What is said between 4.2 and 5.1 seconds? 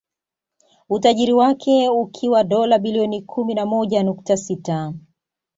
sita